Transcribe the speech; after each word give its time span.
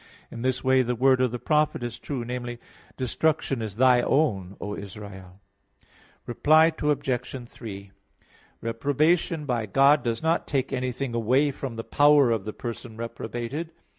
In 0.31 0.41
this 0.41 0.63
way, 0.63 0.81
the 0.81 0.95
word 0.95 1.21
of 1.21 1.29
the 1.29 1.37
prophet 1.37 1.83
is 1.83 1.99
true 1.99 2.25
namely, 2.25 2.57
"Destruction 2.97 3.61
is 3.61 3.75
thy 3.75 4.01
own, 4.01 4.57
O 4.59 4.75
Israel." 4.75 5.39
Reply 6.25 6.73
Obj. 6.81 7.47
3: 7.47 7.91
Reprobation 8.61 9.45
by 9.45 9.67
God 9.67 10.01
does 10.03 10.23
not 10.23 10.47
take 10.47 10.73
anything 10.73 11.13
away 11.13 11.51
from 11.51 11.75
the 11.75 11.83
power 11.83 12.31
of 12.31 12.45
the 12.45 12.53
person 12.53 12.97
reprobated. 12.97 13.73